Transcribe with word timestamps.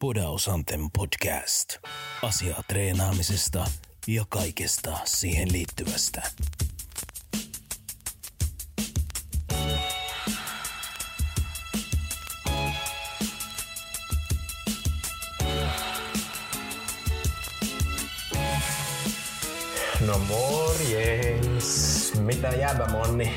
Podaus 0.00 0.48
Anthem 0.48 0.80
podcast. 0.98 1.78
Asiaa 2.22 2.62
treenaamisesta 2.68 3.64
ja 4.06 4.24
kaikesta 4.28 4.98
siihen 5.04 5.52
liittyvästä. 5.52 6.22
No 20.06 20.18
morjens! 20.18 22.12
Mitä 22.20 22.48
jäbä 22.48 22.86
monni? 22.86 23.32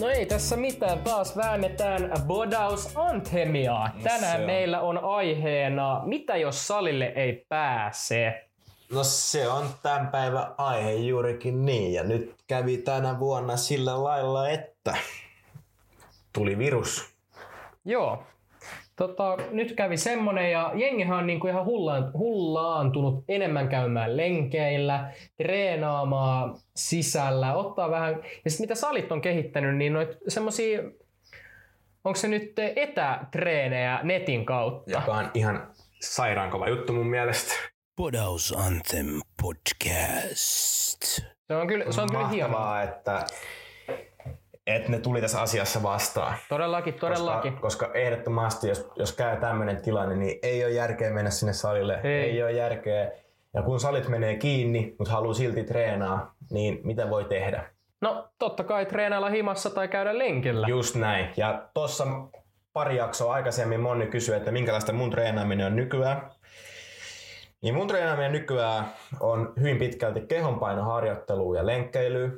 No 0.00 0.08
ei 0.08 0.26
tässä 0.26 0.56
mitään, 0.56 0.98
taas 0.98 1.36
väännetään 1.36 2.10
Bodaus 2.26 2.90
Anthemia. 2.94 3.88
Tänään 4.02 4.40
on. 4.40 4.46
meillä 4.46 4.80
on 4.80 5.04
aiheena, 5.04 6.02
mitä 6.04 6.36
jos 6.36 6.66
salille 6.66 7.04
ei 7.04 7.46
pääse? 7.48 8.48
No 8.92 9.04
se 9.04 9.48
on 9.48 9.68
tämän 9.82 10.08
päivän 10.08 10.54
aihe 10.58 10.92
juurikin 10.92 11.66
niin. 11.66 11.92
Ja 11.92 12.04
nyt 12.04 12.34
kävi 12.46 12.76
tänä 12.78 13.18
vuonna 13.18 13.56
sillä 13.56 14.04
lailla, 14.04 14.48
että 14.48 14.96
tuli 16.32 16.58
virus. 16.58 17.04
Joo. 17.84 18.22
Tota, 18.96 19.36
nyt 19.50 19.72
kävi 19.72 19.96
semmonen 19.96 20.50
ja 20.50 20.72
jengihan 20.74 21.18
on 21.18 21.26
niinku 21.26 21.46
ihan 21.46 21.64
hullaan, 21.64 22.12
hullaantunut 22.12 23.24
enemmän 23.28 23.68
käymään 23.68 24.16
lenkeillä, 24.16 25.12
treenaamaan 25.36 26.56
sisällä, 26.76 27.54
ottaa 27.54 27.90
vähän... 27.90 28.22
Ja 28.44 28.50
sit 28.50 28.60
mitä 28.60 28.74
salit 28.74 29.12
on 29.12 29.20
kehittänyt, 29.20 29.76
niin 29.76 29.92
noit 29.92 30.18
semmosia... 30.28 30.82
Onko 32.04 32.16
se 32.16 32.28
nyt 32.28 32.52
etätreenejä 32.76 34.00
netin 34.02 34.46
kautta? 34.46 34.90
Joka 34.90 35.12
on 35.12 35.30
ihan 35.34 35.70
sairaan 36.02 36.50
kova 36.50 36.68
juttu 36.68 36.92
mun 36.92 37.06
mielestä. 37.06 37.54
Podaus 37.96 38.54
Anthem 38.56 39.20
podcast. 39.42 41.02
Se 41.46 41.54
on 41.56 41.66
kyllä, 41.66 41.92
se 41.92 42.00
on 42.00 42.10
kyllä 42.10 42.28
hienoa. 42.28 42.50
Mahtavaa, 42.50 42.82
että, 42.82 43.26
että 44.66 44.90
ne 44.90 44.98
tuli 44.98 45.20
tässä 45.20 45.40
asiassa 45.40 45.82
vastaan. 45.82 46.34
Todellakin, 46.48 46.94
todellakin. 46.94 47.52
Koska, 47.52 47.86
koska 47.86 47.98
ehdottomasti, 47.98 48.68
jos, 48.68 48.90
jos 48.96 49.12
käy 49.12 49.40
tämmöinen 49.40 49.82
tilanne, 49.82 50.16
niin 50.16 50.38
ei 50.42 50.64
ole 50.64 50.72
järkeä 50.72 51.10
mennä 51.10 51.30
sinne 51.30 51.52
salille. 51.52 52.00
Ei. 52.04 52.22
ei 52.22 52.42
ole 52.42 52.52
järkeä. 52.52 53.12
Ja 53.54 53.62
kun 53.62 53.80
salit 53.80 54.08
menee 54.08 54.36
kiinni, 54.36 54.94
mutta 54.98 55.12
haluaa 55.12 55.34
silti 55.34 55.64
treenaa, 55.64 56.34
niin 56.50 56.80
mitä 56.84 57.10
voi 57.10 57.24
tehdä? 57.24 57.70
No 58.00 58.28
totta 58.38 58.64
kai 58.64 58.86
treenailla 58.86 59.30
himassa 59.30 59.70
tai 59.70 59.88
käydä 59.88 60.18
lenkillä. 60.18 60.66
Just 60.68 60.94
näin. 60.94 61.28
Ja 61.36 61.68
tuossa 61.74 62.06
pari 62.72 62.96
jaksoa 62.96 63.34
aikaisemmin 63.34 63.80
Monni 63.80 64.06
kysyi, 64.06 64.36
että 64.36 64.50
minkälaista 64.50 64.92
mun 64.92 65.10
treenaaminen 65.10 65.66
on 65.66 65.76
nykyään. 65.76 66.30
Niin 67.62 67.74
mun 67.74 67.88
treenaaminen 67.88 68.32
nykyään 68.32 68.84
on 69.20 69.52
hyvin 69.60 69.78
pitkälti 69.78 70.20
kehonpainoharjoittelua 70.20 71.56
ja 71.56 71.66
lenkkeilyä. 71.66 72.30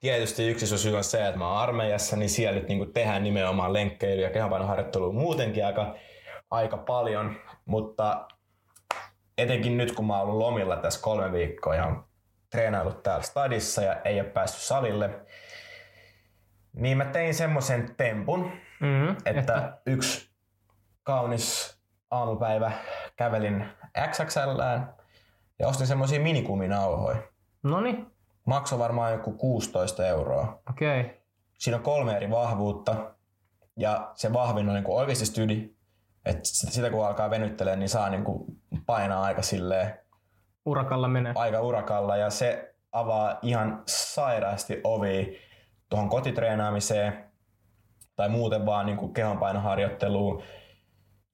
Tietysti 0.00 0.48
yksi 0.48 0.78
syy 0.78 0.96
on 0.96 1.04
se, 1.04 1.26
että 1.26 1.38
mä 1.38 1.48
oon 1.48 1.58
armeijassa, 1.58 2.16
niin 2.16 2.30
siellä 2.30 2.60
nyt 2.60 2.68
niin 2.68 2.92
tehdään 2.92 3.24
nimenomaan 3.24 3.72
lenkkeilyä 3.72 4.26
ja 4.26 4.32
kehonpainoharjoittelua 4.32 5.12
muutenkin 5.12 5.66
aika, 5.66 5.94
aika 6.50 6.76
paljon. 6.76 7.36
Mutta 7.64 8.28
etenkin 9.38 9.76
nyt 9.76 9.92
kun 9.92 10.06
mä 10.06 10.18
oon 10.18 10.22
ollut 10.28 10.38
lomilla 10.38 10.76
tässä 10.76 11.00
kolme 11.02 11.32
viikkoa 11.32 11.74
ja 11.74 11.86
on 11.86 12.04
treenaillut 12.50 13.02
täällä 13.02 13.22
stadissa 13.22 13.82
ja 13.82 14.00
ei 14.04 14.20
ole 14.20 14.28
päässyt 14.28 14.62
salille, 14.62 15.10
niin 16.72 16.96
mä 16.96 17.04
tein 17.04 17.34
semmoisen 17.34 17.94
tempun, 17.96 18.52
Mm-hmm. 18.80 19.16
että, 19.24 19.40
että 19.40 19.78
yksi 19.86 20.30
kaunis 21.02 21.78
aamupäivä 22.10 22.72
kävelin 23.16 23.66
XXLään 24.10 24.94
ja 25.58 25.68
ostin 25.68 25.86
semmoisia 25.86 26.20
minikuminauhoja. 26.20 27.22
No 27.62 27.80
niin, 27.80 28.06
Maksoi 28.50 28.78
varmaan 28.78 29.12
joku 29.12 29.32
16 29.32 30.06
euroa. 30.06 30.62
okei. 30.70 31.00
Okay. 31.00 31.12
Siinä 31.58 31.76
on 31.76 31.82
kolme 31.82 32.16
eri 32.16 32.30
vahvuutta 32.30 33.14
ja 33.76 34.10
se 34.14 34.32
vahvin 34.32 34.68
on 34.68 34.74
niinku 34.74 34.96
oikeasti 34.96 35.26
stydi. 35.26 35.74
että 36.24 36.40
sitä 36.44 36.90
kun 36.90 37.06
alkaa 37.06 37.30
venyttelemään, 37.30 37.78
niin 37.78 37.88
saa 37.88 38.10
niinku 38.10 38.46
painaa 38.86 39.22
aika 39.22 39.42
silleen 39.42 39.98
Urakalla 40.66 41.08
menee. 41.08 41.32
aika 41.36 41.60
urakalla 41.60 42.16
ja 42.16 42.30
se 42.30 42.74
avaa 42.92 43.38
ihan 43.42 43.82
sairaasti 43.86 44.80
ovi 44.84 45.38
tuohon 45.88 46.08
kotitreenaamiseen 46.08 47.24
tai 48.16 48.28
muuten 48.28 48.66
vaan 48.66 48.86
niin 48.86 48.98
kuin 48.98 49.12
kehonpainoharjoitteluun. 49.12 50.42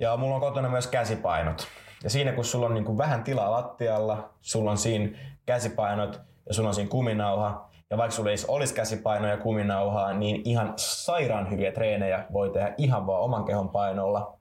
Ja 0.01 0.17
mulla 0.17 0.35
on 0.35 0.41
kotona 0.41 0.69
myös 0.69 0.87
käsipainot. 0.87 1.67
Ja 2.05 2.11
siinä 2.11 2.33
kun 2.33 2.45
sulla 2.45 2.67
on 2.67 2.75
niin 2.75 2.85
kuin 2.85 2.99
vähän 2.99 3.25
tilaa 3.25 3.51
lattialla, 3.51 4.35
sulla 4.41 4.71
on 4.71 4.79
siinä 4.79 5.19
käsipainot 5.47 6.27
ja 6.49 6.55
sulla 6.55 6.69
on 6.69 6.75
siinä 6.75 6.91
kuminauha, 6.91 7.71
ja 7.91 7.97
vaikka 7.97 8.17
sulla 8.17 8.31
ei 8.31 8.37
olisi 8.49 8.75
käsipainoja 8.75 9.33
ja 9.33 9.39
kuminauhaa, 9.41 10.13
niin 10.13 10.41
ihan 10.45 10.73
sairaan 10.77 11.51
hyviä 11.51 11.73
treenejä 11.73 12.27
voi 12.33 12.51
tehdä 12.51 12.75
ihan 12.79 13.07
vaan 13.07 13.23
oman 13.23 13.45
kehon 13.45 13.69
painolla. 13.69 14.39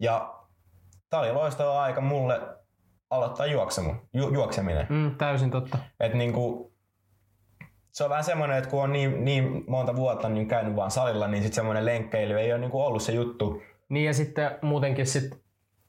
Ja 0.00 0.34
tää 1.10 1.20
oli 1.20 1.32
loistava 1.32 1.82
aika 1.82 2.00
mulle 2.00 2.40
aloittaa 3.10 3.46
juoksemu, 3.46 3.94
ju, 4.14 4.34
juokseminen. 4.34 4.86
Mm, 4.88 5.14
täysin 5.16 5.50
totta. 5.50 5.78
Et 6.00 6.14
niinku, 6.14 6.72
se 7.92 8.04
on 8.04 8.10
vähän 8.10 8.24
semmoinen, 8.24 8.58
että 8.58 8.70
kun 8.70 8.82
on 8.82 8.92
niin, 8.92 9.24
niin 9.24 9.64
monta 9.66 9.96
vuotta 9.96 10.28
niin 10.28 10.48
käynyt 10.48 10.76
vaan 10.76 10.90
salilla, 10.90 11.28
niin 11.28 11.42
sitten 11.42 11.54
semmoinen 11.54 11.84
lenkkeily 11.84 12.38
ei 12.38 12.52
ole 12.52 12.60
niinku 12.60 12.80
ollut 12.80 13.02
se 13.02 13.12
juttu. 13.12 13.62
Niin 13.88 14.06
ja 14.06 14.14
sitten 14.14 14.58
muutenkin 14.62 15.06
sit, 15.06 15.42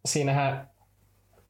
siinähän 0.05 0.69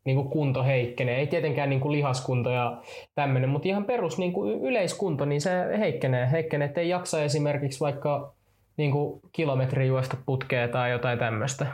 niin 0.06 0.16
kuin 0.16 0.30
kunto 0.30 0.64
heikkenee. 0.64 1.20
Ei 1.20 1.28
tietenkään 1.28 1.70
niin 1.70 1.80
kuin 1.80 1.92
lihaskunto 1.92 2.50
ja 2.50 2.82
tämmöinen, 3.16 3.50
mutta 3.50 3.68
ihan 3.68 3.86
perus 3.86 4.18
niin 4.18 4.34
kuin 4.34 4.62
yleiskunto, 4.62 5.26
niin 5.26 5.42
se 5.42 5.52
heikkenee. 5.80 6.32
heikkenee 6.32 6.66
että 6.66 6.82
ei 6.82 6.90
jaksa 6.90 7.24
esimerkiksi 7.24 7.80
vaikka 7.80 8.34
niin 8.78 8.92
kuin 8.92 9.22
kilometri 9.32 9.88
juosta 9.88 10.18
putkea 10.26 10.68
tai 10.68 10.92
jotain 10.92 11.20
tämmöistä. 11.20 11.68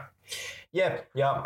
Jep, 0.73 0.93
ja 1.15 1.43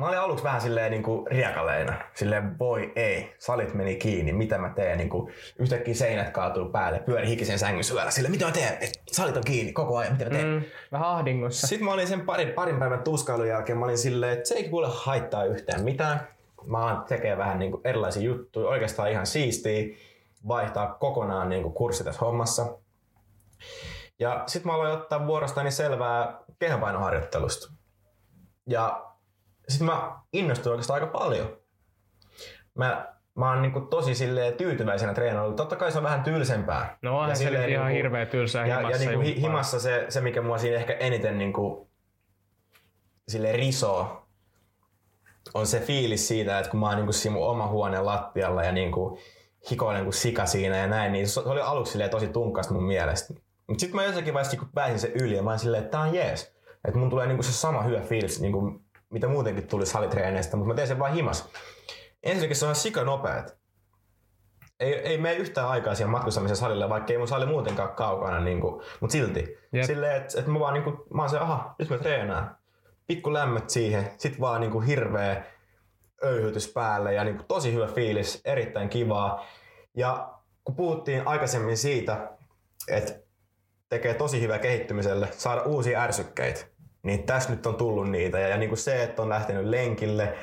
mä 0.00 0.08
olin 0.08 0.18
aluksi 0.18 0.44
vähän 0.44 0.60
silleen 0.60 0.90
niinku 0.90 1.26
riekaleina. 1.30 1.98
Silleen 2.14 2.58
voi 2.58 2.92
ei, 2.96 3.34
salit 3.38 3.74
meni 3.74 3.96
kiinni, 3.96 4.32
mitä 4.32 4.58
mä 4.58 4.68
teen? 4.68 4.98
Niinku, 4.98 5.30
yhtäkkiä 5.58 5.94
seinät 5.94 6.30
kaatuu 6.30 6.68
päälle, 6.68 6.98
pyöri 6.98 7.28
hikisen 7.28 7.58
sängyn 7.58 7.84
syöllä. 7.84 8.10
Silleen, 8.10 8.30
mitä 8.30 8.44
mä 8.44 8.52
teen? 8.52 8.72
Et, 8.80 9.02
salit 9.12 9.36
on 9.36 9.44
kiinni 9.44 9.72
koko 9.72 9.96
ajan, 9.96 10.12
mitä 10.12 10.24
mä 10.24 10.30
teen? 10.30 10.46
Mm, 10.46 10.62
vähän 10.92 11.08
ahdingossa. 11.08 11.66
Sitten 11.66 11.84
mä 11.84 11.92
olin 11.92 12.08
sen 12.08 12.20
parin, 12.20 12.52
parin 12.52 12.78
päivän 12.78 13.02
tuskailun 13.02 13.48
jälkeen, 13.48 13.78
mä 13.78 13.84
olin 13.84 13.98
silleen, 13.98 14.32
että 14.32 14.48
se 14.48 14.54
ei 14.54 14.68
kuule 14.68 14.88
haittaa 14.90 15.44
yhtään 15.44 15.84
mitään. 15.84 16.28
Mä 16.66 16.84
oon 16.84 17.04
tekee 17.04 17.36
vähän 17.36 17.58
niinku 17.58 17.80
erilaisia 17.84 18.22
juttuja, 18.22 18.68
oikeastaan 18.68 19.10
ihan 19.10 19.26
siistiä 19.26 19.96
vaihtaa 20.48 20.94
kokonaan 20.94 21.48
niinku 21.48 21.70
kurssi 21.70 22.04
tässä 22.04 22.20
hommassa. 22.20 22.78
Ja 24.18 24.42
sitten 24.46 24.72
mä 24.72 24.76
aloin 24.76 24.92
ottaa 24.92 25.26
vuorostani 25.26 25.70
selvää 25.70 26.38
kehonpainoharjoittelusta. 26.58 27.72
Ja 28.66 29.09
sitten 29.70 29.86
mä 29.86 30.12
innostuin 30.32 30.70
oikeastaan 30.70 31.00
aika 31.02 31.18
paljon. 31.18 31.56
Mä, 32.74 33.14
mä 33.34 33.50
oon 33.50 33.62
niinku 33.62 33.80
tosi 33.80 34.14
silleen 34.14 34.54
tyytyväisenä 34.54 35.14
treenailulla. 35.14 35.56
Totta 35.56 35.76
kai 35.76 35.92
se 35.92 35.98
on 35.98 36.04
vähän 36.04 36.22
tylsempää. 36.22 36.98
No 37.02 37.14
onhan 37.14 37.30
Ja 37.30 37.36
se 37.36 37.48
ihan 37.48 37.66
niinku- 37.66 37.86
hirveä 37.86 38.26
tylsää 38.26 38.66
ja, 38.66 38.76
himassa 38.76 39.02
ja 39.04 39.10
niinku 39.10 39.40
himassa 39.40 39.80
se, 39.80 40.06
se, 40.08 40.20
mikä 40.20 40.42
mua 40.42 40.58
siinä 40.58 40.76
ehkä 40.76 40.92
eniten 40.92 41.38
niinku, 41.38 41.90
sille 43.28 43.52
risoo, 43.52 44.26
on 45.54 45.66
se 45.66 45.80
fiilis 45.80 46.28
siitä, 46.28 46.58
että 46.58 46.70
kun 46.70 46.80
mä 46.80 46.86
oon 46.86 46.96
niinku 46.96 47.12
siinä 47.12 47.36
mun 47.36 47.46
oma 47.46 47.66
huoneen 47.68 48.06
lattialla 48.06 48.64
ja 48.64 48.72
niinku 48.72 49.18
hikoilen 49.70 50.02
kuin 50.04 50.14
sika 50.14 50.46
siinä 50.46 50.76
ja 50.76 50.86
näin, 50.86 51.12
niin 51.12 51.28
se 51.28 51.40
oli 51.40 51.60
aluksi 51.60 51.98
tosi 52.10 52.28
tunkasta 52.28 52.74
mun 52.74 52.84
mielestä. 52.84 53.34
Mutta 53.66 53.80
sitten 53.80 53.96
mä 53.96 54.04
jossakin 54.04 54.34
vaiheessa 54.34 54.56
niinku 54.56 54.72
pääsin 54.74 54.98
sen 54.98 55.12
yli 55.12 55.36
ja 55.36 55.42
mä 55.42 55.50
olin 55.50 55.58
silleen, 55.58 55.82
että 55.82 55.90
tää 55.90 56.00
on 56.00 56.14
jees. 56.14 56.56
Että 56.84 56.98
mun 56.98 57.10
tulee 57.10 57.26
niinku 57.26 57.42
se 57.42 57.52
sama 57.52 57.82
hyvä 57.82 58.00
fiilis, 58.00 58.40
niinku, 58.40 58.80
mitä 59.10 59.28
muutenkin 59.28 59.68
tuli 59.68 59.86
salitreeneistä, 59.86 60.56
mutta 60.56 60.68
mä 60.68 60.74
teen 60.74 60.88
sen 60.88 60.98
vaan 60.98 61.14
himas. 61.14 61.48
Ensinnäkin 62.22 62.56
se 62.56 62.64
on 62.64 62.68
ihan 62.68 62.76
sika 62.76 63.04
nopeat. 63.04 63.60
Ei, 64.80 64.94
ei 64.94 65.18
mene 65.18 65.34
yhtään 65.34 65.68
aikaa 65.68 65.94
siihen 65.94 66.10
matkustamisen 66.10 66.56
salille, 66.56 66.88
vaikka 66.88 67.12
ei 67.12 67.18
mun 67.18 67.28
sali 67.28 67.46
muutenkaan 67.46 67.94
kaukana, 67.94 68.40
niin 68.40 68.60
kuin, 68.60 68.82
mutta 69.00 69.12
silti. 69.12 69.58
Jep. 69.72 69.84
Silleen, 69.84 70.16
että 70.16 70.40
et 70.40 70.46
mä 70.46 70.60
vaan 70.60 70.74
niin 70.74 70.84
kuin, 70.84 70.96
mä 71.14 71.22
oon 71.22 71.30
se, 71.30 71.38
aha, 71.38 71.74
nyt 71.78 71.90
mä 71.90 71.98
treenaan. 71.98 72.56
Pikku 73.06 73.32
lämmöt 73.32 73.70
siihen, 73.70 74.10
sit 74.18 74.40
vaan 74.40 74.60
niin 74.60 74.70
kuin 74.70 74.86
hirveä 74.86 75.44
öyhytys 76.22 76.72
päälle 76.72 77.14
ja 77.14 77.24
niin 77.24 77.36
kuin 77.36 77.46
tosi 77.46 77.74
hyvä 77.74 77.86
fiilis, 77.86 78.40
erittäin 78.44 78.88
kivaa. 78.88 79.46
Ja 79.96 80.34
kun 80.64 80.76
puhuttiin 80.76 81.28
aikaisemmin 81.28 81.76
siitä, 81.76 82.28
että 82.88 83.12
tekee 83.88 84.14
tosi 84.14 84.40
hyvää 84.40 84.58
kehittymiselle, 84.58 85.28
saada 85.32 85.62
uusia 85.62 86.02
ärsykkeitä, 86.02 86.60
niin 87.02 87.22
tässä 87.22 87.50
nyt 87.50 87.66
on 87.66 87.74
tullut 87.74 88.10
niitä. 88.10 88.38
Ja, 88.38 88.48
ja 88.48 88.56
niin 88.56 88.68
kuin 88.68 88.78
se, 88.78 89.02
että 89.02 89.22
on 89.22 89.28
lähtenyt 89.28 89.66
lenkille, 89.66 90.34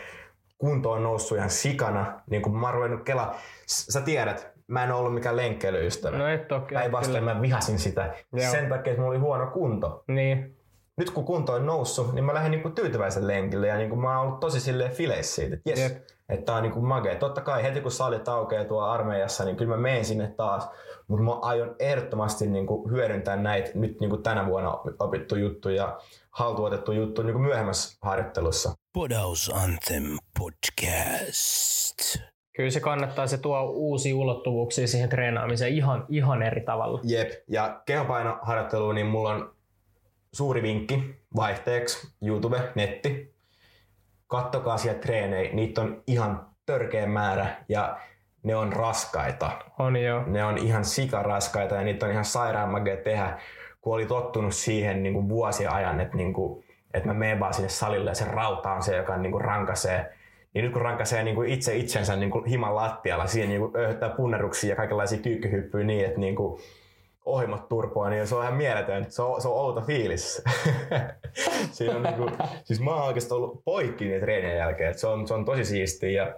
kunto 0.57 0.91
on 0.91 1.03
noussut 1.03 1.37
ihan 1.37 1.49
sikana, 1.49 2.21
niin 2.29 2.41
kuin 2.41 2.55
mä 2.55 2.67
oon 2.67 2.73
ruvennut 2.73 3.03
kela, 3.03 3.35
sä 3.67 4.01
tiedät, 4.01 4.51
mä 4.67 4.83
en 4.83 4.91
ollut 4.91 5.13
mikään 5.13 5.35
lenkkeilyystävä. 5.37 6.17
No 6.17 6.27
et 6.27 6.47
kyllä. 6.47 6.79
Päinvastoin 6.79 7.23
mä 7.23 7.41
vihasin 7.41 7.79
sitä 7.79 8.13
Joo. 8.33 8.51
sen 8.51 8.69
takia, 8.69 8.91
että 8.91 9.01
mulla 9.01 9.11
oli 9.11 9.19
huono 9.19 9.47
kunto. 9.47 10.03
Niin. 10.07 10.57
nyt 10.97 11.09
kun 11.09 11.25
kunto 11.25 11.53
on 11.53 11.65
noussut, 11.65 12.13
niin 12.13 12.25
mä 12.25 12.33
lähden 12.33 12.51
niinku 12.51 12.69
tyytyväisen 12.69 13.27
lenkille 13.27 13.67
ja 13.67 13.77
niinku 13.77 13.95
mä 13.95 14.17
oon 14.17 14.27
ollut 14.27 14.39
tosi 14.39 14.59
silleen 14.59 14.91
fileissä 14.91 15.35
siitä, 15.35 15.55
että 15.55 15.69
jes, 15.69 15.91
että 16.29 16.45
tää 16.45 16.55
on 16.55 16.63
niinku 16.63 16.81
magea. 16.81 17.15
Totta 17.15 17.41
kai 17.41 17.63
heti 17.63 17.81
kun 17.81 17.91
salit 17.91 18.27
aukeaa 18.27 18.65
tuolla 18.65 18.93
armeijassa, 18.93 19.45
niin 19.45 19.55
kyllä 19.55 19.75
mä 19.75 19.81
menen 19.81 20.05
sinne 20.05 20.27
taas, 20.27 20.69
mutta 21.07 21.23
mä 21.23 21.31
aion 21.31 21.75
ehdottomasti 21.79 22.47
niinku 22.47 22.89
hyödyntää 22.89 23.35
näitä 23.35 23.71
nyt 23.73 23.99
niinku 23.99 24.17
tänä 24.17 24.45
vuonna 24.45 24.79
opittu 24.99 25.35
juttu 25.35 25.69
ja 25.69 25.99
haltuotettu 26.31 26.91
juttu 26.91 27.23
niinku 27.23 27.39
myöhemmässä 27.39 27.97
harjoittelussa. 28.01 28.73
Podaus 28.93 29.51
Anthem 29.53 30.17
Podcast. 30.39 32.17
Kyllä 32.55 32.69
se 32.69 32.79
kannattaa, 32.79 33.27
se 33.27 33.37
tuo 33.37 33.61
uusia 33.61 34.15
ulottuvuuksia 34.15 34.87
siihen 34.87 35.09
treenaamiseen 35.09 35.73
ihan, 35.73 36.05
ihan 36.09 36.43
eri 36.43 36.61
tavalla. 36.61 36.99
Jep, 37.03 37.31
ja 37.47 37.81
kehopainoharjoitteluun 37.85 38.95
niin 38.95 39.07
mulla 39.07 39.29
on 39.29 39.55
suuri 40.33 40.61
vinkki 40.61 41.15
vaihteeksi 41.35 42.07
YouTube, 42.21 42.71
netti. 42.75 43.35
Kattokaa 44.27 44.77
siellä 44.77 44.99
treenejä, 44.99 45.53
niitä 45.53 45.81
on 45.81 46.03
ihan 46.07 46.47
törkeä 46.65 47.07
määrä 47.07 47.65
ja 47.69 47.99
ne 48.43 48.55
on 48.55 48.73
raskaita. 48.73 49.51
On 49.79 49.95
jo. 49.95 50.23
Ne 50.27 50.45
on 50.45 50.57
ihan 50.57 50.85
sikaraskaita 50.85 51.75
ja 51.75 51.83
niitä 51.83 52.05
on 52.05 52.11
ihan 52.11 52.25
sairaan 52.25 52.83
tehdä, 53.03 53.39
kun 53.81 53.93
oli 53.93 54.05
tottunut 54.05 54.53
siihen 54.53 55.03
niin 55.03 55.13
kuin 55.13 55.29
vuosien 55.29 55.71
ajan, 55.71 55.99
että, 55.99 56.17
niin 56.17 56.33
kuin, 56.33 56.63
että 56.93 57.07
mä 57.07 57.13
menen 57.13 57.39
vaan 57.39 57.53
sinne 57.53 57.69
salille 57.69 58.11
ja 58.11 58.15
se 58.15 58.25
rauta 58.25 58.71
on 58.71 58.83
se, 58.83 58.97
joka 58.97 59.17
niin 59.17 59.31
kuin 59.31 59.43
rankasee. 59.43 60.13
Niin 60.53 60.63
nyt 60.63 60.73
kun 60.73 60.81
rankasee 60.81 61.23
niin 61.23 61.35
kuin 61.35 61.49
itse 61.49 61.75
itsensä 61.75 62.15
niin 62.15 62.31
kuin 62.31 62.45
himan 62.45 62.75
lattialla, 62.75 63.27
siihen 63.27 63.49
niin 63.49 63.61
kuin 63.61 63.73
punneruksia 64.17 64.69
ja 64.69 64.75
kaikenlaisia 64.75 65.19
kyykkyhyppyjä 65.19 65.85
niin, 65.85 66.05
että 66.05 66.19
niin 66.19 66.35
kuin 66.35 66.61
ohimot 67.27 67.69
turpoa, 67.69 68.09
niin 68.09 68.27
se 68.27 68.35
on 68.35 68.43
ihan 68.43 68.55
mieletön. 68.55 69.05
Se 69.09 69.21
on, 69.21 69.41
se 69.41 69.47
on 69.47 69.53
outo 69.53 69.81
fiilis. 69.81 70.43
Siinä 71.71 71.95
on 71.95 72.03
niinku, 72.03 72.29
siis 72.63 72.81
mä 72.81 72.91
oon 72.91 73.03
oikeastaan 73.03 73.41
ollut 73.41 73.63
poikki 73.65 74.05
niitä 74.05 74.19
treenien 74.19 74.57
jälkeen. 74.57 74.99
Se 74.99 75.07
on, 75.07 75.27
se 75.27 75.33
on 75.33 75.45
tosi 75.45 75.65
siistiä. 75.65 76.09
Ja, 76.09 76.35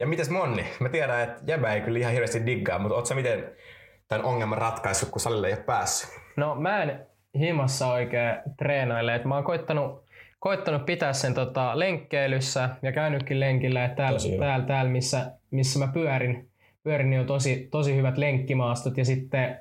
ja 0.00 0.06
mites 0.06 0.30
Monni? 0.30 0.64
Mä 0.80 0.88
tiedän, 0.88 1.22
että 1.22 1.42
jäbä 1.46 1.72
ei 1.72 1.80
kyllä 1.80 1.98
ihan 1.98 2.12
hirveästi 2.12 2.46
diggaa, 2.46 2.78
mutta 2.78 2.94
ootko 2.94 3.06
sä 3.06 3.14
miten 3.14 3.44
tämän 4.08 4.24
ongelman 4.24 4.58
ratkaissut, 4.58 5.08
kun 5.08 5.20
salille 5.20 5.46
ei 5.46 5.52
ole 5.52 5.62
päässyt? 5.62 6.10
No 6.36 6.54
mä 6.54 6.82
en 6.82 7.06
himassa 7.38 7.86
oikein 7.86 8.36
treenaile. 8.58 9.14
Et 9.14 9.24
mä 9.24 9.34
oon 9.34 9.44
koittanut, 9.44 10.04
koittanut 10.38 10.86
pitää 10.86 11.12
sen 11.12 11.34
tota, 11.34 11.78
lenkkeilyssä 11.78 12.68
ja 12.82 12.92
käynytkin 12.92 13.40
lenkillä. 13.40 13.84
että 13.84 13.96
Täällä, 13.96 14.18
täällä, 14.38 14.66
täällä 14.66 14.90
missä, 14.90 15.32
missä 15.50 15.78
mä 15.78 15.88
pyörin, 15.92 16.50
pyörin, 16.82 17.10
niin 17.10 17.20
on 17.20 17.26
tosi, 17.26 17.68
tosi 17.70 17.96
hyvät 17.96 18.18
lenkkimaastot. 18.18 18.96
Ja 18.96 19.04
sitten 19.04 19.58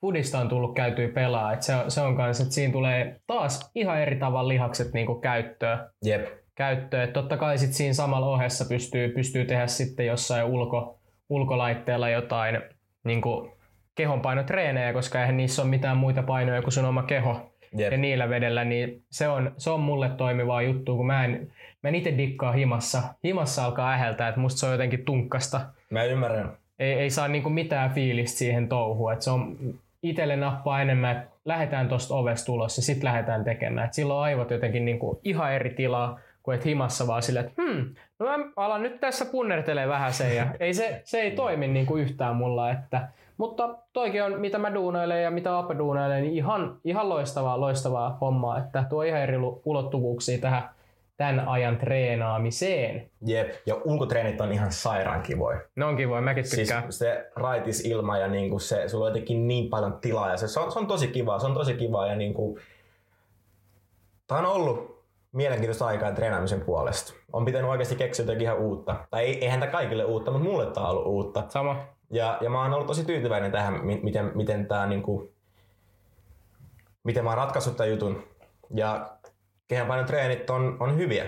Fudista 0.00 0.38
on 0.38 0.48
tullut 0.48 0.74
käytyä 0.74 1.08
pelaa. 1.08 1.52
Et 1.52 1.62
se, 1.62 1.72
se 1.88 2.00
on 2.00 2.16
kans, 2.16 2.40
että 2.40 2.54
siinä 2.54 2.72
tulee 2.72 3.20
taas 3.26 3.70
ihan 3.74 4.00
eri 4.00 4.16
tavalla 4.16 4.48
lihakset 4.48 4.92
niinku 4.92 5.14
käyttöön. 5.14 5.78
Jep. 6.04 6.43
Käyttöön. 6.54 7.04
Et 7.04 7.12
totta 7.12 7.36
kai 7.36 7.58
sit 7.58 7.72
siinä 7.72 7.94
samalla 7.94 8.26
ohessa 8.26 8.64
pystyy, 8.64 9.08
pystyy 9.08 9.44
tehdä 9.44 9.66
sitten 9.66 10.06
jossain 10.06 10.44
ulko, 10.44 10.98
ulkolaitteella 11.28 12.08
jotain 12.08 12.60
niin 13.04 13.22
kehonpainotreenejä, 13.94 14.92
koska 14.92 15.20
eihän 15.20 15.36
niissä 15.36 15.62
ole 15.62 15.70
mitään 15.70 15.96
muita 15.96 16.22
painoja 16.22 16.62
kuin 16.62 16.72
sun 16.72 16.84
oma 16.84 17.02
keho. 17.02 17.50
Jep. 17.76 17.92
Ja 17.92 17.98
niillä 17.98 18.28
vedellä, 18.28 18.64
niin 18.64 19.02
se 19.10 19.28
on, 19.28 19.52
se 19.56 19.70
on 19.70 19.80
mulle 19.80 20.08
toimivaa 20.08 20.62
juttu, 20.62 20.96
kun 20.96 21.06
mä 21.06 21.24
en, 21.24 21.52
mä 21.82 21.88
en 21.88 21.94
itse 21.94 22.18
dikkaa 22.18 22.52
himassa. 22.52 23.02
Himassa 23.24 23.64
alkaa 23.64 23.92
äheltää, 23.92 24.28
että 24.28 24.40
musta 24.40 24.60
se 24.60 24.66
on 24.66 24.72
jotenkin 24.72 25.04
tunkkasta. 25.04 25.60
Mä 25.90 26.04
ymmärrän. 26.04 26.56
Ei, 26.78 26.92
ei 26.92 27.10
saa 27.10 27.28
niinku 27.28 27.50
mitään 27.50 27.90
fiilistä 27.90 28.38
siihen 28.38 28.68
touhuun. 28.68 29.12
Et 29.12 29.22
se 29.22 29.30
on 29.30 29.56
itselle 30.02 30.36
nappaa 30.36 30.82
enemmän, 30.82 31.16
että 31.16 31.30
lähdetään 31.44 31.88
tuosta 31.88 32.14
ovesta 32.14 32.52
ulos 32.52 32.76
ja 32.76 32.82
sitten 32.82 33.04
lähdetään 33.04 33.44
tekemään. 33.44 33.86
Et 33.86 33.94
silloin 33.94 34.24
aivot 34.24 34.50
jotenkin 34.50 34.84
niinku 34.84 35.20
ihan 35.24 35.52
eri 35.52 35.70
tilaa 35.70 36.18
kuin 36.44 36.58
et 36.58 36.64
himassa 36.64 37.06
vaan 37.06 37.22
silleen, 37.22 37.46
että 37.46 37.62
hmm, 37.62 37.94
no 38.18 38.26
mä 38.26 38.38
alan 38.56 38.82
nyt 38.82 39.00
tässä 39.00 39.24
punnertelee 39.24 39.88
vähän 39.88 40.12
sen 40.12 40.36
ja 40.36 40.46
ei 40.60 40.74
se, 40.74 41.00
se 41.04 41.20
ei 41.20 41.30
toimi 41.30 41.68
niinku 41.68 41.96
yhtään 41.96 42.36
mulla. 42.36 42.70
Että, 42.70 43.08
mutta 43.36 43.78
toikin 43.92 44.24
on, 44.24 44.40
mitä 44.40 44.58
mä 44.58 44.74
duunailen 44.74 45.22
ja 45.22 45.30
mitä 45.30 45.58
Ape 45.58 45.78
duunailee, 45.78 46.20
niin 46.20 46.32
ihan, 46.32 46.76
ihan 46.84 47.08
loistavaa, 47.08 47.60
loistavaa 47.60 48.18
hommaa, 48.20 48.58
että 48.58 48.84
tuo 48.90 49.02
ihan 49.02 49.20
eri 49.20 49.36
ulottuvuuksia 49.64 50.38
tähän 50.38 50.68
tämän 51.16 51.48
ajan 51.48 51.76
treenaamiseen. 51.76 53.10
Jep. 53.26 53.50
Ja 53.66 53.74
ulkotreenit 53.84 54.40
on 54.40 54.52
ihan 54.52 54.72
sairaan 54.72 55.22
kivoja. 55.22 55.60
Ne 55.76 55.84
on 55.84 55.96
kivoja, 55.96 56.22
mäkin 56.22 56.44
Siis 56.44 56.68
tykkään. 56.68 56.92
se 56.92 57.30
raitis 57.36 57.84
ilma 57.84 58.18
ja 58.18 58.28
niinku 58.28 58.58
se, 58.58 58.88
sulla 58.88 59.04
on 59.04 59.10
jotenkin 59.10 59.48
niin 59.48 59.70
paljon 59.70 59.98
tilaa 60.00 60.30
ja 60.30 60.36
se, 60.36 60.48
se, 60.48 60.60
on, 60.60 60.72
se 60.72 60.78
on 60.78 60.86
tosi 60.86 61.08
kivaa, 61.08 61.38
se 61.38 61.46
on 61.46 61.54
tosi 61.54 61.74
kivaa 61.74 62.06
ja 62.06 62.16
niinku, 62.16 62.58
tää 64.26 64.38
on 64.38 64.46
ollut 64.46 64.93
mielenkiintoista 65.34 65.86
aikaa 65.86 66.12
treenaamisen 66.12 66.60
puolesta. 66.60 67.14
On 67.32 67.44
pitänyt 67.44 67.70
oikeasti 67.70 67.96
keksiä 67.96 68.22
jotakin 68.22 68.42
ihan 68.42 68.58
uutta. 68.58 68.96
Tai 69.10 69.24
ei, 69.24 69.44
eihän 69.44 69.60
tämä 69.60 69.72
kaikille 69.72 70.04
uutta, 70.04 70.30
mutta 70.30 70.48
mulle 70.48 70.66
tää 70.66 70.82
on 70.82 70.90
ollut 70.90 71.06
uutta. 71.06 71.42
Sama. 71.48 71.76
Ja, 72.10 72.38
ja 72.40 72.50
mä 72.50 72.62
oon 72.62 72.74
ollut 72.74 72.86
tosi 72.86 73.04
tyytyväinen 73.04 73.52
tähän, 73.52 73.86
mi- 73.86 74.00
miten, 74.02 74.32
miten 74.34 74.66
tää 74.66 74.86
niinku, 74.86 75.32
miten 77.04 77.24
mä 77.24 77.30
oon 77.30 77.38
ratkaissut 77.38 77.76
tämän 77.76 77.90
jutun. 77.90 78.24
Ja 78.74 79.10
kehonpainon 79.68 80.06
treenit 80.06 80.50
on, 80.50 80.76
on 80.80 80.96
hyviä. 80.96 81.24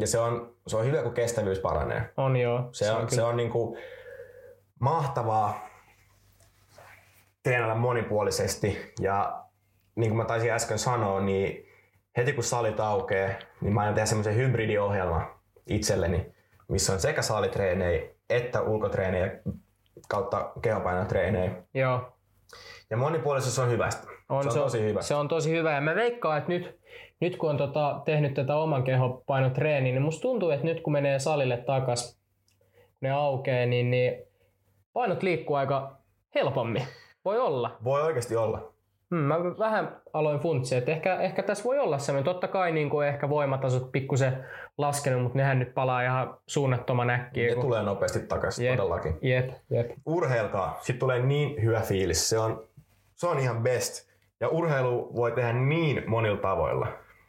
Ja 0.00 0.06
se 0.06 0.18
on, 0.18 0.54
se 0.66 0.76
on 0.76 0.84
hyvä, 0.84 1.02
kun 1.02 1.14
kestävyys 1.14 1.58
paranee. 1.58 2.12
On 2.16 2.36
joo. 2.36 2.68
Se 2.72 2.92
on, 2.92 3.10
se 3.10 3.22
on 3.22 3.36
niinku 3.36 3.76
mahtavaa 4.80 5.68
treenata 7.42 7.74
monipuolisesti 7.74 8.92
ja 9.00 9.42
niin 9.94 10.10
kuin 10.10 10.16
mä 10.16 10.24
taisin 10.24 10.50
äsken 10.50 10.78
sanoa, 10.78 11.20
niin 11.20 11.68
heti 12.16 12.32
kun 12.32 12.44
salit 12.44 12.80
aukeaa, 12.80 13.30
niin 13.60 13.74
mä 13.74 13.80
aion 13.80 13.94
tehdä 13.94 14.06
semmoisen 14.06 14.36
hybridiohjelman 14.36 15.26
itselleni, 15.66 16.32
missä 16.68 16.92
on 16.92 17.00
sekä 17.00 17.22
salitreenejä 17.22 18.08
että 18.30 18.62
ulkotreenejä 18.62 19.40
kautta 20.08 20.52
kehopainotreenejä. 20.62 21.52
Joo. 21.74 22.12
Ja 22.90 22.96
monipuolisuus 22.96 23.58
on 23.58 23.70
hyvästä. 23.70 24.08
On, 24.28 24.42
se 24.42 24.58
on 24.58 24.64
tosi 24.64 24.82
hyvä. 24.82 25.02
Se 25.02 25.14
on 25.14 25.28
tosi 25.28 25.50
hyvä. 25.50 25.72
Ja 25.72 25.80
mä 25.80 25.94
veikkaan, 25.94 26.38
että 26.38 26.48
nyt, 26.48 26.80
nyt 27.20 27.36
kun 27.36 27.50
on 27.50 27.56
tota, 27.56 28.00
tehnyt 28.04 28.34
tätä 28.34 28.56
oman 28.56 28.84
kehopainotreeniä, 28.84 29.92
niin 29.92 30.02
musta 30.02 30.22
tuntuu, 30.22 30.50
että 30.50 30.66
nyt 30.66 30.80
kun 30.80 30.92
menee 30.92 31.18
salille 31.18 31.56
takas, 31.56 32.20
kun 32.68 32.78
ne 33.00 33.10
aukeaa, 33.10 33.66
niin, 33.66 33.90
niin 33.90 34.22
painot 34.92 35.22
liikkuu 35.22 35.56
aika 35.56 35.96
helpommin. 36.34 36.86
Voi 37.24 37.38
olla. 37.38 37.76
Voi 37.84 38.02
oikeasti 38.02 38.36
olla. 38.36 38.72
Hmm, 39.10 39.18
mä 39.18 39.36
vähän 39.58 39.96
aloin 40.12 40.40
funtsia, 40.40 40.78
että 40.78 40.90
ehkä, 40.90 41.20
ehkä 41.20 41.42
tässä 41.42 41.64
voi 41.64 41.78
olla 41.78 41.98
semmoinen. 41.98 42.24
Totta 42.24 42.48
kai 42.48 42.72
niin 42.72 42.90
kuin 42.90 43.08
ehkä 43.08 43.28
voimatasot 43.28 43.92
pikkusen 43.92 44.44
laskenut, 44.78 45.22
mutta 45.22 45.38
nehän 45.38 45.58
nyt 45.58 45.74
palaa 45.74 46.02
ihan 46.02 46.36
suunnattoman 46.46 47.10
äkkiä. 47.10 47.48
Ne 47.48 47.54
kun- 47.54 47.62
tulee 47.62 47.82
nopeasti 47.82 48.20
takaisin, 48.20 48.66
Jep. 48.66 48.76
todellakin. 48.76 49.18
Jep, 49.22 49.50
jep. 49.70 49.90
urheilkaa, 50.06 50.76
sitten 50.80 50.98
tulee 51.00 51.18
niin 51.22 51.62
hyvä 51.62 51.80
fiilis. 51.80 52.28
Se 52.28 52.38
on, 52.38 52.64
se 53.14 53.26
on 53.26 53.38
ihan 53.38 53.62
best. 53.62 54.08
Ja 54.40 54.48
urheilu 54.48 55.10
voi 55.16 55.32
tehdä 55.32 55.52
niin 55.52 56.02
monilla 56.06 56.40
tavoilla. 56.40 56.86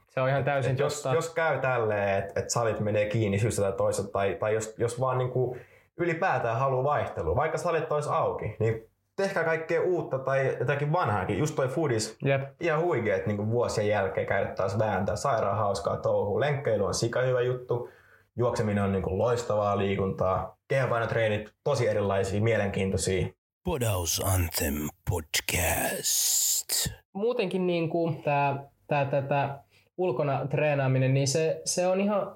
Se 0.10 0.22
on 0.22 0.30
ihan 0.30 0.44
täysin 0.44 0.72
Et 0.72 0.80
jos, 0.80 0.94
tosta. 0.94 1.14
jos 1.14 1.34
käy 1.34 1.60
tälleen, 1.60 2.18
että 2.24 2.40
et 2.40 2.50
salit 2.50 2.80
menee 2.80 3.06
kiinni 3.06 3.40
syystä 3.40 3.62
tai 3.62 3.74
toisesta, 3.74 4.12
tai, 4.12 4.38
tai 4.40 4.54
jos, 4.54 4.76
jos 4.78 5.00
vaan 5.00 5.18
niinku 5.18 5.58
ylipäätään 5.98 6.60
haluaa 6.60 6.84
vaihtelua, 6.84 7.36
vaikka 7.36 7.58
salit 7.58 7.92
olisi 7.92 8.10
auki, 8.12 8.56
niin 8.60 8.90
tehkää 9.24 9.44
kaikkea 9.44 9.82
uutta 9.82 10.20
tai 10.20 10.58
jotakin 10.60 10.92
vanhaakin. 10.92 11.38
Just 11.38 11.56
toi 11.56 11.68
foodis, 11.68 12.18
Jep. 12.24 12.42
ihan 12.60 12.82
huikeet 12.82 13.28
niin 13.28 13.52
vuosien 13.52 13.88
jälkeen 13.88 14.28
käydä 14.28 14.54
taas 14.56 14.80
vääntää. 14.80 15.16
Sairaan 15.16 15.58
hauskaa 15.58 15.98
touhua. 15.98 16.40
Lenkkeily 16.40 16.86
on 16.86 16.94
sika 16.94 17.22
hyvä 17.22 17.42
juttu. 17.42 17.90
Juokseminen 18.36 18.84
on 18.84 18.92
niin 18.92 19.04
kuin 19.04 19.18
loistavaa 19.18 19.78
liikuntaa. 19.78 20.58
Kehonpainotreenit 20.68 21.54
tosi 21.64 21.88
erilaisia, 21.88 22.42
mielenkiintoisia. 22.42 23.28
Podaus 23.64 24.22
Anthem 24.26 24.76
Podcast. 25.10 26.88
muutenkin 27.14 27.68
niin 27.68 27.90
kuin 27.90 28.24
tää, 28.24 28.70
tää, 28.88 29.06
tätä 29.06 29.60
ulkona 29.98 30.48
treenaaminen, 30.48 31.14
niin 31.14 31.28
se, 31.28 31.62
se 31.66 31.88
on 31.88 32.02
ihan, 32.02 32.36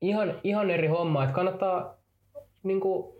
ihan, 0.00 0.40
ihan 0.44 0.70
eri 0.70 0.88
homma, 0.88 1.24
että 1.24 1.34
kannattaa 1.34 1.94
niin 2.62 2.80
kuin 2.80 3.14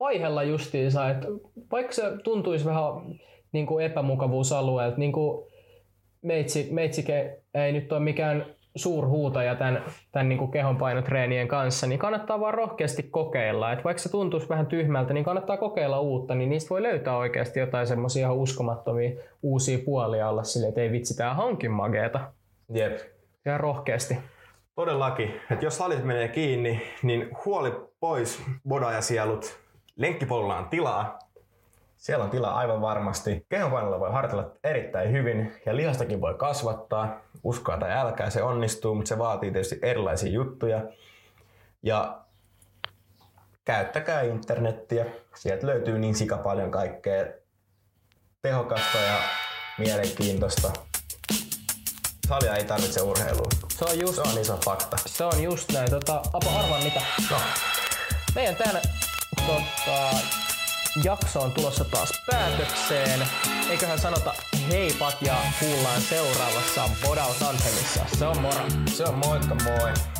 vaihella 0.00 0.42
justiinsa, 0.42 1.10
että 1.10 1.28
vaikka 1.72 1.92
se 1.92 2.02
tuntuisi 2.24 2.64
vähän 2.64 2.82
niin 3.52 3.66
kuin 3.66 3.84
epämukavuusalueelta, 3.84 4.96
niin 4.96 5.12
kuin 5.12 5.46
meitsi, 6.22 6.68
meitsike 6.70 7.42
ei 7.54 7.72
nyt 7.72 7.92
ole 7.92 8.00
mikään 8.00 8.46
suurhuutaja 8.76 9.54
tämän, 9.54 9.84
tämän 10.12 10.28
niin 10.28 10.38
kuin 10.38 10.50
kehonpainotreenien 10.50 11.48
kanssa, 11.48 11.86
niin 11.86 11.98
kannattaa 11.98 12.40
vaan 12.40 12.54
rohkeasti 12.54 13.02
kokeilla. 13.02 13.72
Et 13.72 13.84
vaikka 13.84 14.02
se 14.02 14.10
tuntuisi 14.10 14.48
vähän 14.48 14.66
tyhmältä, 14.66 15.14
niin 15.14 15.24
kannattaa 15.24 15.56
kokeilla 15.56 16.00
uutta, 16.00 16.34
niin 16.34 16.50
niistä 16.50 16.70
voi 16.70 16.82
löytää 16.82 17.16
oikeasti 17.16 17.60
jotain 17.60 17.86
semmoisia 17.86 18.26
ihan 18.26 18.36
uskomattomia 18.36 19.10
uusia 19.42 19.78
puolia 19.84 20.28
olla 20.28 20.42
silleen, 20.42 20.68
että 20.68 20.80
ei 20.80 20.92
vitsi, 20.92 21.16
tää 21.16 21.34
onkin 21.34 21.70
mageeta. 21.70 22.20
Jep. 22.74 22.98
Ihan 23.46 23.60
rohkeasti. 23.60 24.18
Todellakin, 24.74 25.34
että 25.50 25.64
jos 25.64 25.76
salit 25.76 26.04
menee 26.04 26.28
kiinni, 26.28 26.82
niin 27.02 27.28
huoli 27.44 27.72
pois, 28.00 28.42
boda 28.68 28.92
ja 28.92 29.00
sielut. 29.00 29.60
Lenkkipolulla 30.00 30.56
on 30.56 30.68
tilaa. 30.68 31.18
Siellä 31.96 32.24
on 32.24 32.30
tilaa 32.30 32.54
aivan 32.58 32.80
varmasti. 32.80 33.46
Kehonpainolla 33.48 34.00
voi 34.00 34.12
harjoitella 34.12 34.50
erittäin 34.64 35.12
hyvin 35.12 35.52
ja 35.66 35.76
lihastakin 35.76 36.20
voi 36.20 36.34
kasvattaa. 36.34 37.20
Uskoa 37.44 37.76
tai 37.76 37.92
älkää, 37.92 38.30
se 38.30 38.42
onnistuu, 38.42 38.94
mutta 38.94 39.08
se 39.08 39.18
vaatii 39.18 39.52
tietysti 39.52 39.78
erilaisia 39.82 40.30
juttuja. 40.32 40.80
Ja 41.82 42.18
käyttäkää 43.64 44.22
internettiä. 44.22 45.06
Sieltä 45.34 45.66
löytyy 45.66 45.98
niin 45.98 46.14
sika 46.14 46.36
paljon 46.38 46.70
kaikkea 46.70 47.26
tehokasta 48.42 48.98
ja 48.98 49.14
mielenkiintoista. 49.78 50.72
Salia 52.28 52.56
ei 52.56 52.64
tarvitse 52.64 53.00
urheilua. 53.02 53.48
Se 53.68 53.84
on 53.84 53.98
just, 54.00 54.14
Se 54.14 54.20
on 54.20 54.38
iso 54.38 54.58
fakta. 54.64 54.96
se 55.06 55.24
on 55.24 55.42
just 55.42 55.72
näin. 55.72 55.90
Tota, 55.90 56.22
Apo, 56.32 56.50
arvaa 56.58 56.78
mitä. 56.78 57.00
No, 57.30 57.36
Meidän 58.34 58.56
tämän 58.56 58.82
tota, 59.50 60.16
jakso 61.04 61.40
on 61.40 61.52
tulossa 61.52 61.84
taas 61.84 62.22
päätökseen. 62.30 63.28
Eiköhän 63.70 63.98
sanota 63.98 64.34
heipat 64.70 65.22
ja 65.22 65.36
kuullaan 65.60 66.02
seuraavassa 66.02 66.90
Bodaus 67.06 67.42
Anthemissa. 67.42 68.04
Se 68.18 68.26
on 68.26 68.40
moro! 68.40 68.64
se 68.86 69.04
on 69.04 69.14
moikka 69.14 69.54
moi. 69.54 70.19